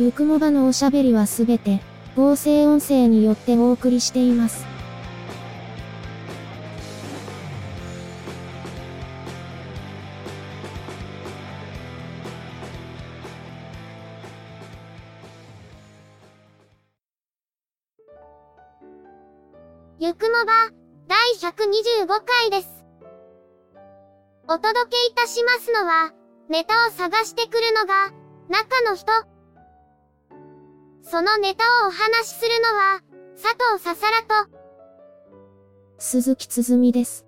[0.00, 1.82] ゆくもばのおしゃべりはすべて、
[2.16, 4.64] 合成音声によってお送りしています。
[19.98, 20.70] ゆくもば、
[21.08, 22.86] 第125回です。
[24.48, 26.10] お届けいたしますのは、
[26.48, 28.10] ネタを探してくるのが、
[28.48, 29.39] 中の人。
[31.02, 33.00] そのネタをお話しするのは、
[33.34, 34.50] 佐藤ささらと、
[35.98, 37.26] 鈴木つづみです。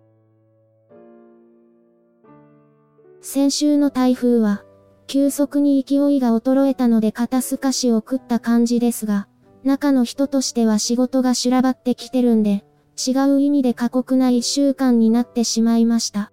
[3.20, 4.64] 先週の台風は、
[5.06, 9.28] 急速に勢いが衰えたので肩透かしを食った感じですが、
[9.64, 12.64] 中の人としては仕事が修羅場ってきてるんで、
[12.96, 16.32] 違う意味で過酷な一週間になってしまいました。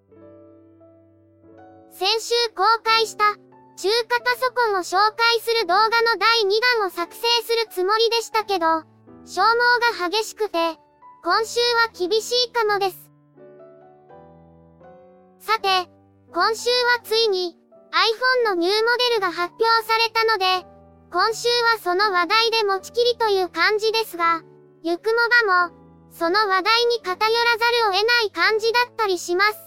[1.91, 3.35] 先週公開した
[3.81, 6.49] 中華パソコンを紹介する動画の第2
[6.79, 8.65] 弾を作成するつもりでしたけど、
[9.23, 10.75] 消耗が激しくて、
[11.23, 13.09] 今週は厳しいかもです。
[15.39, 15.89] さて、
[16.33, 17.55] 今週はついに
[18.43, 18.79] iPhone のニューモ
[19.11, 20.67] デルが発表されたので、
[21.13, 24.41] 今週はその話題で持ちきりという感じですが、
[24.83, 25.15] ゆくも
[25.47, 25.73] ばも、
[26.11, 27.17] その話題に偏ら
[27.57, 29.57] ざるを得ない感じだったりします。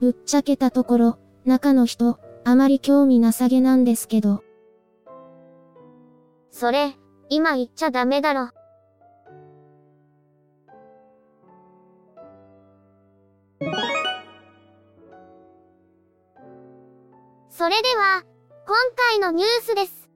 [0.00, 4.44] ぶっちゃけたところ、中の人、あまり興味なさげなんですけど。
[6.52, 6.94] それ、
[7.28, 8.50] 今言っちゃダメだろ。
[17.48, 18.22] それでは、
[18.66, 18.76] 今
[19.10, 20.08] 回のニュースです。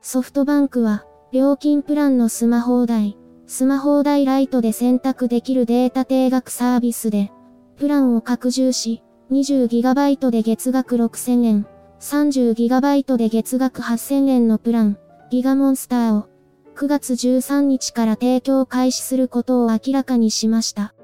[0.00, 7.32] ソフトバンクは、料金プランのスマホ代、スマホ代ライトで選択できるデータ定額サービスで、
[7.80, 11.66] プランを拡充し、20GB で月額6000円、
[11.98, 14.98] 30GB で月額8000円のプラン、
[15.30, 16.28] ギガモンスターを、
[16.76, 20.94] 9月13日から提供開始することを明らかにしました。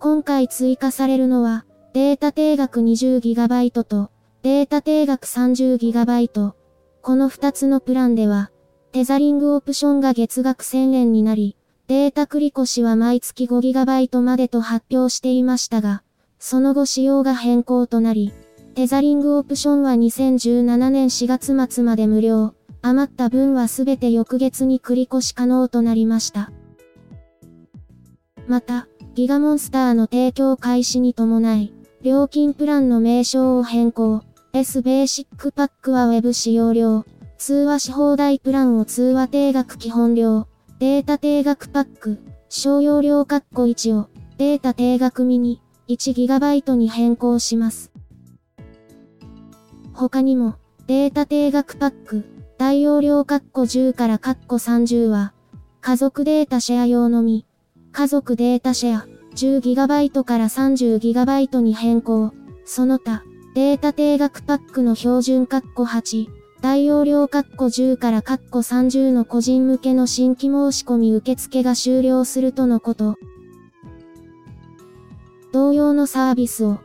[0.00, 4.10] 今回追加されるのは、データ定額 20GB と、
[4.42, 6.52] データ定額 30GB。
[7.00, 8.50] この2つのプランでは、
[8.90, 11.56] テザリングオプションが月額1000円になり、
[11.86, 16.02] データ繰越しは毎月 5GB までと発表していましたが、
[16.38, 18.32] その後仕様が変更となり、
[18.74, 26.50] テザリングオプションは2017年4月末まで無料、余った分はすべて翌月に繰越可能となりました。
[28.48, 34.22] また、ギガモンスターの提供開始に伴い、料金プランの名称を変更。
[34.52, 37.04] S ベーシックパックは Web 使用料。
[37.38, 40.46] 通話し放題プランを通話定額基本料。
[40.80, 42.18] データ定額パック。
[42.48, 44.08] 商用料括弧1を。
[44.38, 45.60] データ定額ミニ。
[45.88, 47.92] 1GB に変更します。
[49.92, 50.56] 他にも、
[50.88, 52.24] データ定額パック。
[52.58, 55.32] 大容量括弧10から括弧30は、
[55.80, 57.46] 家族データシェア用のみ。
[57.92, 59.06] 家族データシェア。
[59.36, 62.32] 10GB から 30GB に変更。
[62.64, 63.22] その他、
[63.54, 66.26] データ定額パックの標準括弧8、
[66.64, 73.18] 大容量括弧10から括弧30の個人向けの新規申し込み受付が終了するとのこと。
[75.52, 76.78] 同様のサービスを、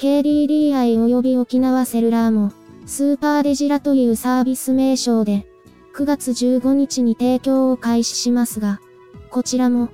[0.00, 2.50] KDDI 及び沖縄セルラーも、
[2.86, 5.46] スーパーデジラというサービス名称で、
[5.94, 8.80] 9月15日に提供を開始しますが、
[9.30, 9.90] こちらも、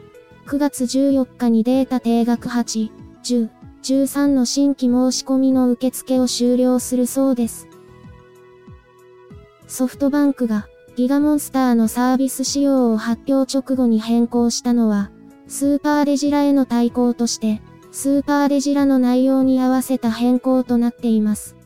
[0.46, 2.90] 9月14日にデータ定額8、
[3.22, 3.50] 10、
[3.82, 7.68] 13の新規申し込みの受付を終了するそうです。
[9.66, 15.10] ソフトバンクがギガモンスターのサービス仕様を発表直後に変更したのは、
[15.48, 17.60] スーパーデジラへの対抗として、
[17.92, 21.56] スーパーデジラの内容に合わせた変更となっています。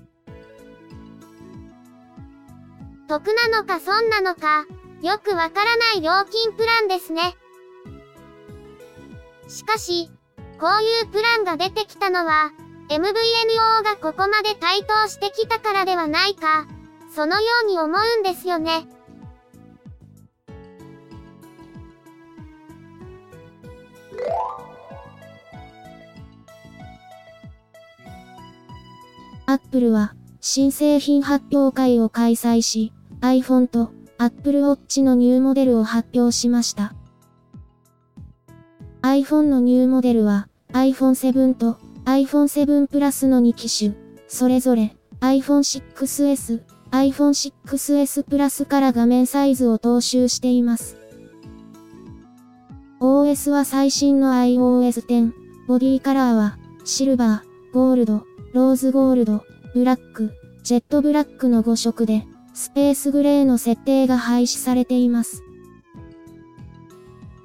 [3.06, 4.66] 得なのか損なのか、
[5.02, 7.36] よくわからない料金プランですね。
[9.48, 10.10] しかし、
[10.58, 12.52] こういうプランが出てきたのは、
[12.88, 16.66] MVNO がここまで台頭してきたからではないか、
[17.14, 18.86] そのように思うんですよね。
[29.46, 36.94] Apple は新製品発表会を開催し、iPhone と Apple Watch のニューモデルを発表しました。
[39.02, 43.96] iPhone のニューモデルは iPhone 7と iPhone 7 Plus の2機種、
[44.28, 50.96] それぞれ iPhone 6s、iPhone 6s Plus から画面サイズを踏襲しています。
[53.00, 55.32] OS は最新の iOS 10、
[55.66, 59.42] ボディカラーはシルバー、ゴールド、ローズゴールド、
[59.72, 60.32] ブラック、
[60.62, 65.44] ジェットブラックの5色で、スペースグレーの設定が廃止されています。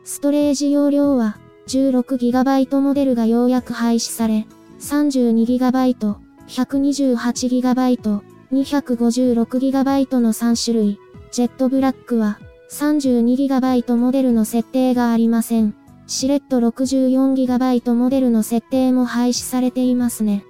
[0.04, 1.38] ストレージ容量は
[1.68, 4.46] 16GB モデルがようやく廃止され、
[4.80, 6.16] 32GB、
[6.48, 11.00] 128GB、256GB の3種類、
[11.30, 12.40] ジェットブラックは
[12.72, 15.76] 32GB モデルの設定がありません。
[16.08, 20.46] シレット 64GB モデルの設定も廃止されていますね。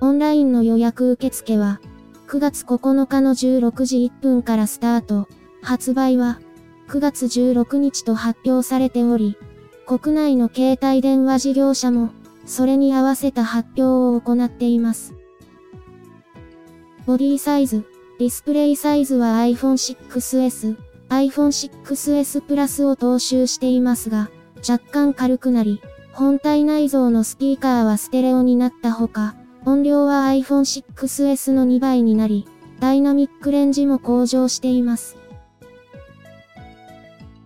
[0.00, 1.80] オンラインの予約受付は、
[2.28, 5.26] 9月9日の16時1分からスタート。
[5.62, 6.38] 発売は、
[6.88, 9.36] 9月16日と発表されており、
[9.86, 12.10] 国内の携帯電話事業者も、
[12.46, 15.17] それに合わせた発表を行っています。
[17.08, 17.86] ボディサイズ、
[18.18, 20.76] ディスプレイサイズは iPhone 6s、
[21.08, 25.80] iPhone 6s Plus を踏襲していますが、若干軽くなり、
[26.12, 32.46] 本体内蔵のスピーカーはステレオになったほか、音量は iPhone 6s の2倍になり、
[32.78, 35.16] ダイナミックレンジも向上しています。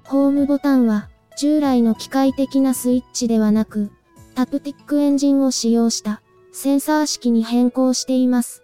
[0.03, 3.93] ホームボタンは、従来の機械的なスイッチではなく、
[4.35, 6.21] タプティックエンジンを使用した
[6.51, 8.62] センサー式に変更しています。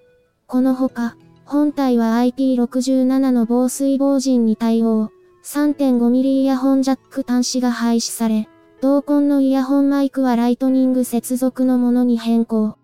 [0.50, 1.14] このほか、
[1.44, 5.10] 本体は IP67 の防水防塵に対応、
[5.44, 8.48] 3.5mm イヤホンジャック端子が廃止され、
[8.80, 12.78] 同梱のイヤホンマイクはライトニング接続のものに変更。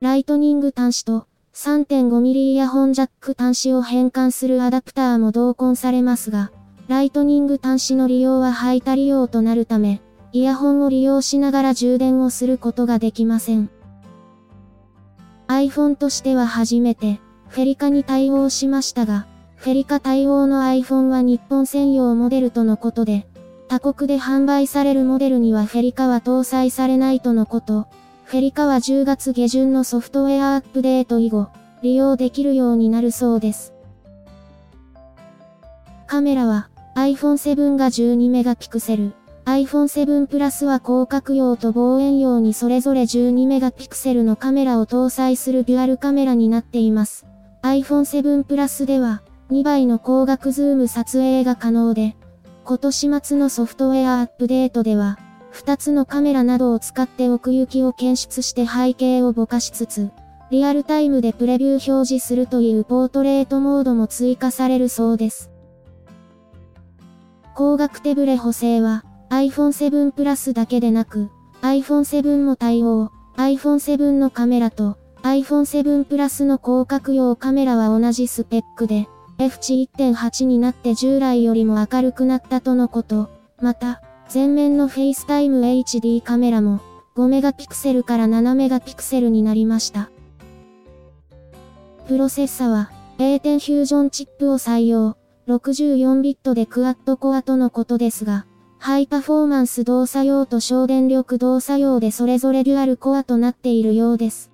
[0.00, 6.52] ライトニング端子と 3.5mm イヤホンジャック端子を変換するアダプターも同梱されますが、
[6.88, 10.00] ライトニング端子の利用は排他利用となるため、
[10.32, 13.68] イヤホンを利用しながら充電をすることができません。
[15.50, 19.26] iPhone としては初めて、フェリカに対応しましたが、
[19.56, 23.26] フェリカ対応の iPhone は日本専用モデルとのことで、
[23.68, 27.88] 他国で販売されるモデルにはフェリカは搭載されないとのこと。
[28.26, 31.48] フェリカは10月下旬のソフトウェアアップデート以後、
[31.82, 33.74] 利用できるようになるそうです。
[36.06, 39.14] カメラは iPhone 7が12メガピクセル、
[39.50, 47.26] iPhone 7 Plus は広角用と望遠用にそれぞれ12メガピクセルのカメラを搭載するデュアルカメラになっています。
[47.62, 52.16] iPhone 7 Plus では2倍の光学ズーム撮影が可能で、
[52.64, 55.18] 今年末のソフトウェアアップデートでは、
[55.52, 60.10] 2つのカメラなどを使って奥行きを検出して背景をぼかしつつ、
[60.52, 65.50] リアルタイムでプレビュー表示するというポートレートモードも追加されるそうです。
[67.56, 71.30] 光学手ブレ補正は、iPhone 7 Plus だけでなく、
[71.62, 83.30] iPhone 7も対応、iPhone 7のカメラと iPhone 7 Plus の広角用カメラは同じスペックで、F 値1.8になって従来よりも明るくなったとのこと。
[83.60, 86.80] また、前面の FaceTime HD カメラも
[87.16, 90.10] 5メガピクセルから7メガピクセルになりました。
[92.08, 95.16] プロセッサは A10 フュージョンチップを採用、
[95.46, 98.46] 64ビットでクワッドコアとのことですが、
[98.82, 104.50] ハイパフォーマンス動作用と省電力動作用でそれぞれデュアルコアとなっているようです。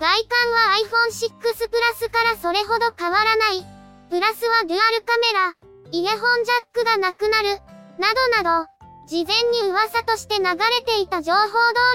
[0.00, 3.66] 外観は iPhone 6 Plus からそれほど変わらない。
[4.08, 5.54] プラスはデュアルカメラ、
[5.92, 7.60] イヤホンジャックがなくなる、
[7.98, 8.08] な
[8.42, 8.66] どなど、
[9.06, 10.56] 事前に噂として流れ
[10.86, 11.50] ていた情報通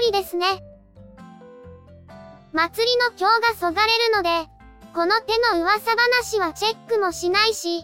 [0.06, 0.46] りですね。
[2.52, 4.48] 祭りの今日がそがれるので、
[4.94, 7.82] この手の噂話はチェックもしないし、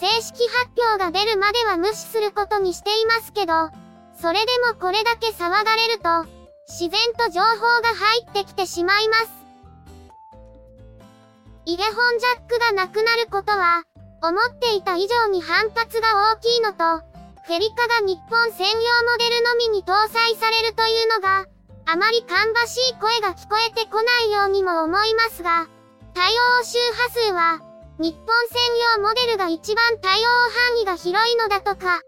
[0.00, 3.70] 正式発表が出るまでは無視することにしていますけど、
[4.14, 6.24] それでもこれだけ騒がれると、
[6.68, 9.32] 自然と情報が入ってきてしまいます。
[11.64, 13.82] イヤホンジャックがなくなることは、
[14.22, 17.04] 思っていた以上に反発が大きいのと、
[17.44, 18.76] フェリカが日本専用
[19.10, 21.46] モデルのみに搭載されるというのが、
[21.86, 25.66] あまり芳しい声が聞こえてこないようにも思いますが、
[26.14, 27.67] 対応周波数は、
[28.00, 28.62] 日本専
[28.96, 32.00] 用モデルが一番対応範囲が広いのだとか。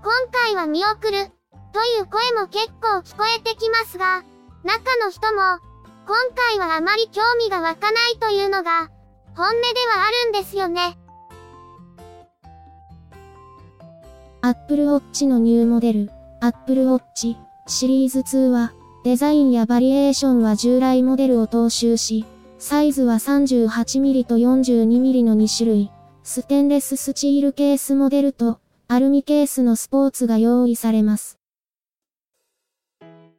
[0.00, 1.26] 今回は見送る、
[1.72, 4.22] という声も結構聞こえてきますが、
[4.62, 5.58] 中の人も、
[6.06, 8.90] 今回はあまり興味が湧かないというのが、
[9.34, 10.96] 本音ではあるんですよね。
[14.42, 17.34] Apple Watch のニューモデル、Apple Watch
[17.66, 22.24] シリーズ2は、デザインやバリエーションは従来モデルを踏襲し、
[22.58, 25.90] サイズは 38mm と 42mm の2種類、
[26.22, 31.38] ステンレススチールケースモデルと、アルミケースのスポーツが用意されます。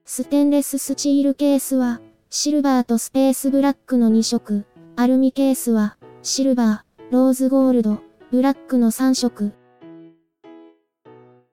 [0.04, 8.00] ステンレススチールケースは、シルバーとスペースブラックの2色、アルミケースは、シルバー、ローズゴールド、
[8.32, 9.54] ブラックの3色。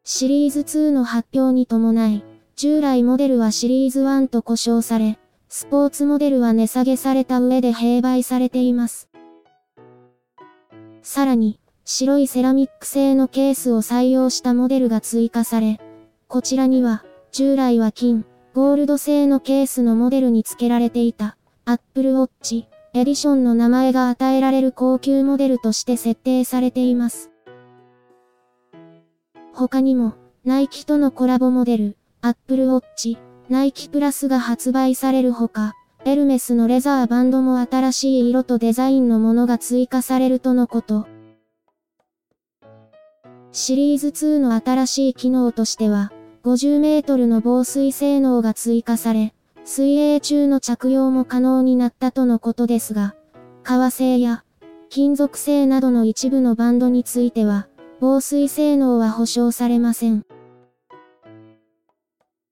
[0.04, 2.24] シリーズ2の発表に伴い、
[2.56, 5.18] 従来モデルはシリーズ1と故障され、
[5.54, 9.10] スポーツモデルは値下げされた上で併売されています。
[11.02, 15.78] さらに、白いセラミック製のケースを採用したモデルが追加され、
[16.26, 27.30] こちらには、従来は金、ゴールド製のケースのモデルに付けられていた、Apple Watch、エディションの名前が与えられる高級モデルとして設定されています。
[29.52, 30.14] 他にも、
[30.46, 33.18] ナイキとのコラボモデル、Apple Watch、
[33.52, 35.74] ナイキプラスが発売されるほか、
[36.06, 41.06] エルメスのレザーバンドも新しい色とデザインのものが追加されるとのこと。
[43.50, 46.12] シリーズ2の新しい機能としては、
[46.44, 49.34] 50メートルの防水性能が追加され、
[49.66, 53.14] 水泳中の着用も可能になったとのことですが、
[53.62, 54.44] 革製や
[54.88, 57.68] 金属製などの一部のバンドについては、
[58.00, 60.24] 防水性能は保証されません。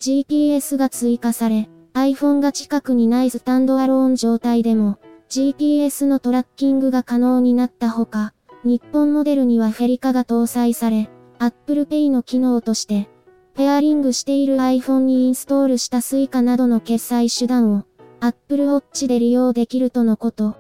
[0.01, 8.33] GPS が追加され、iPhone が近くにないスタンドアローン状態でも、GPS のトラッキングが可能になったほか、
[8.65, 13.11] 日本モデルにはフェリカが搭載され、Apple Pay の機能として、
[13.55, 17.85] ペアリングしている iPhone にインストールした Suica などの決済手段を
[18.21, 20.57] Apple Watch で利用できるとのこと。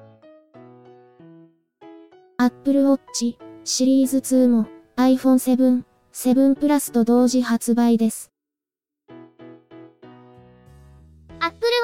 [2.36, 4.66] Apple Watch シリーズ2も
[4.96, 5.82] iPhone 7、
[6.12, 8.29] 7 Plus と同時発売です。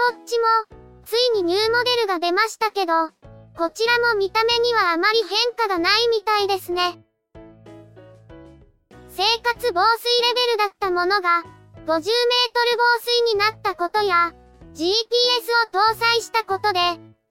[0.07, 0.45] アップルウォッチも、
[1.05, 2.93] ついにニューモデルが出ましたけど、
[3.57, 7.03] こちらも見た目にはあまり変化がないみたいですね。
[9.09, 12.11] 生活防水レベルだったものが、50メートル
[12.77, 14.33] 防水になったことや、
[14.75, 16.79] GPS を搭載したことで、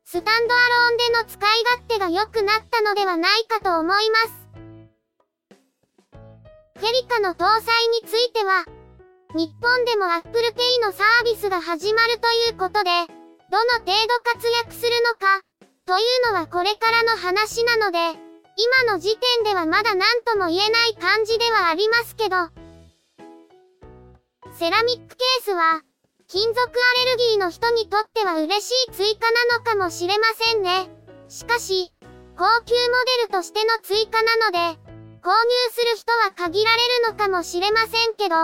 [0.03, 4.45] スタンドアローンでの使い勝手が良くなったのではないかと思います。
[6.77, 8.65] フェリカの搭載については、
[9.33, 12.91] 日本でも Apple Pay のサービスが始まるということで、
[13.51, 15.41] どの程度活躍するのか、
[15.85, 17.97] というのはこれからの話なので、
[18.57, 22.35] 今の時点ではまだ何とも言えない感じではありますけど、
[24.57, 25.81] セラミックケースは、
[26.27, 30.89] 金属アレルギーの人にとっては嬉しい追加なのかもしれませんね。
[31.27, 31.91] しかし、
[32.37, 32.79] 高級モ
[33.19, 34.79] デルとしての追加なので、
[35.21, 35.35] 購入
[35.71, 38.35] する人は限られるのかもしれませんけど、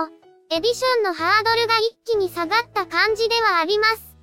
[0.54, 4.14] エディションのハードルが一気に下がった感じではあります。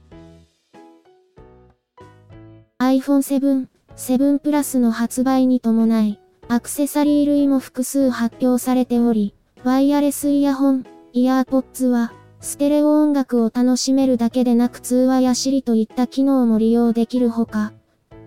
[2.78, 3.68] iPhone 7、
[3.98, 9.34] 7 Plus の発売に伴い、アクセサリー類も複数発表されており、
[9.64, 17.74] ワイヤレスイヤホン、イヤーポッツは、ステレオ音楽を楽しめるだけでなく通話や Siri といった機能も利用できるほか、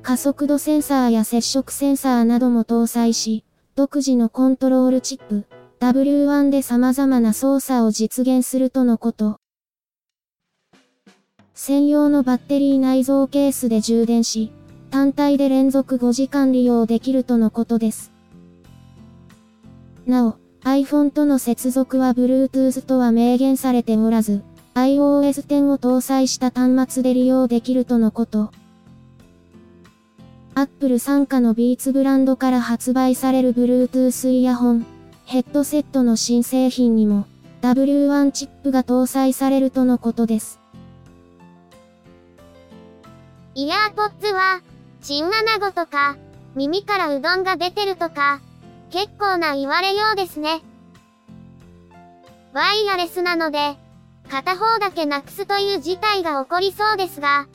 [0.03, 3.45] 加速度センサーや接触センサーなども搭載し、
[3.77, 5.47] 独自のコントロールチップ、
[5.83, 9.41] W1 で様々な操作を実現するとのこと。
[11.55, 14.53] 専用のバッテリー内蔵ケースで充電し、
[14.93, 18.13] 単体で連続5時間利用できるとのことです。
[20.07, 28.53] なお、iPhone との接続は Bluetooth とは明言されておらず、iOS 10を搭載した端末で利用できるとのこと。
[30.55, 34.87] Apple 傘下の Beats ブランドから発売される Bluetooth イヤホン、
[35.33, 37.25] ヘッドセットの新製品にも
[37.63, 40.61] W1 チップが搭載されるとのことです。
[43.55, 44.61] イヤーポッツは、
[45.01, 46.19] チンアナゴとか、
[46.55, 48.43] 耳からうどんが出てるとか、
[48.91, 50.61] 結構な言われようですね。
[52.53, 53.77] ワイヤレスなので、
[54.29, 57.47] 片方だけなくすという事態が起こりそうですが、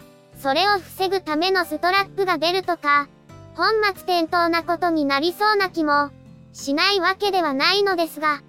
[0.41, 3.07] それを防ぐためのストラップが出るとか、
[3.53, 6.09] 本末転倒なことになりそうな気も、
[6.57, 8.41] しないわけではないのですが。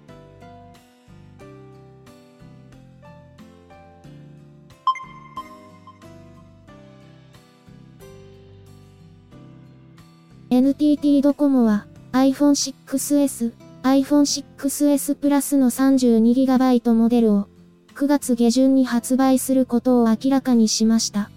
[10.49, 12.55] NTT ドコモは iPhone
[12.87, 17.47] 6s、iPhone 6s Plus の 32GB モデルを
[17.93, 21.29] 9月下旬に発売することを明らかにしました。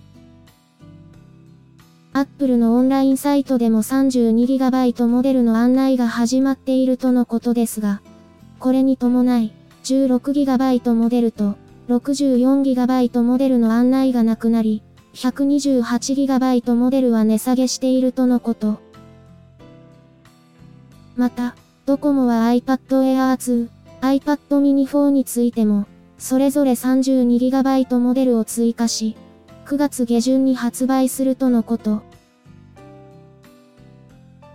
[2.15, 8.03] Apple のオンラインサイトでも 32GB モデルの案内が始まっているとのことですが、
[8.59, 9.55] これに伴い、
[9.85, 11.55] 16GB モデルと
[11.89, 14.83] 64GB モデルの案内がなくなり、
[15.15, 18.79] 128GB モデルは値下げしているとのこと。
[21.17, 23.69] また、ドコモは iPad Air 2、
[24.03, 25.87] iPad mini 4についても、
[26.19, 29.17] それぞれ 32GB モデルを追加し、
[29.67, 32.03] 9月下旬に発売するとのこと。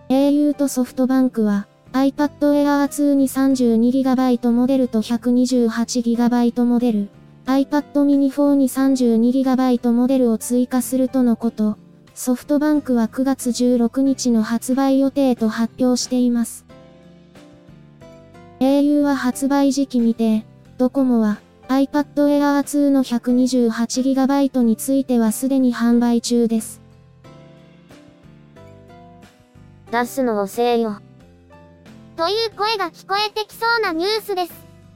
[0.10, 7.10] au とソフトバンクは iPad Air 2に 32GB モデルと 128GB モデル、
[7.46, 11.78] iPad mini 4に 32GB モデルを追加するとのこと。
[12.14, 16.66] ソフトバンクは9月16日の発売予定と発表しています。
[18.60, 20.44] au は発売時期未定、
[20.78, 26.82] ドコモは iPad Air 2の 128GB についてはすでに販売中です。
[29.92, 31.02] 出すの遅えよ。
[32.16, 34.54] という声が聞こえてきそうなニュースです。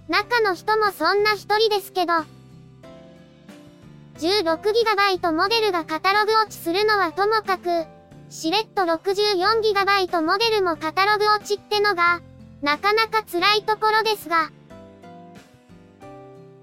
[0.07, 2.13] 中の人もそんな一人ですけど。
[4.19, 7.85] 16GB モデルがカタログ落ちするのはともかく、
[8.29, 12.21] しれっと 64GB モデルもカタログ落ちってのが、
[12.61, 14.51] なかなか辛いところですが。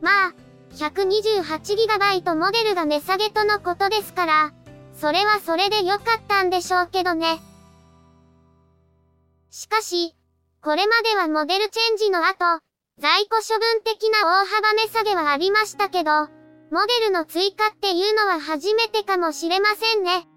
[0.01, 0.35] まあ、
[0.75, 4.53] 128GB モデルが値下げとのことですから、
[4.95, 7.41] それはそれで良かったんでしょうけどね。
[9.51, 10.15] しかし、
[10.63, 12.61] これまではモデルチェンジの後、
[13.01, 16.11] 在庫処分的な大幅値下げはありましたけど、
[16.71, 20.29] モデルの追加っていうのは初めてかもしれませんね。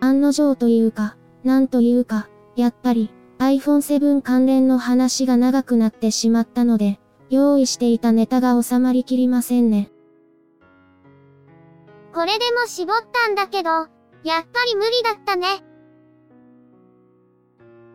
[0.00, 9.90] 案の定というか、なんというか、やっぱり iPhone7 関連の話が長くなってしまったので、用意していたネタが収まりきりませんね。
[12.12, 13.86] これでも絞ったんだけど、やっ
[14.24, 15.64] ぱり無理だったね。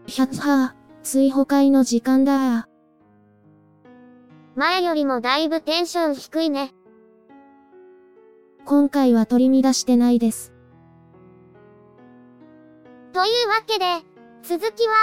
[0.07, 2.67] 100は、追放会の時間だ
[4.55, 6.73] 前よりもだいぶテンション低いね。
[8.65, 10.54] 今回は取り乱してないです。
[13.15, 13.85] というわけで、
[14.43, 14.93] 続きは、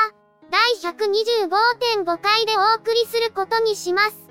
[0.51, 4.29] 第125.5回でお送りすることにします。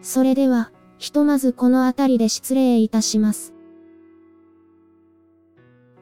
[0.00, 3.52] それでは、ひとまずこの辺りで失礼いたします。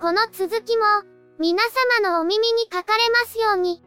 [0.00, 0.84] この続きも、
[1.40, 1.64] 皆
[2.00, 3.82] 様のお耳にかかれますように。